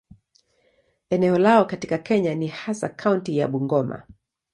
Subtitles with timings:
[1.09, 4.03] Eneo lao katika Kenya ni hasa kaunti ya Bungoma.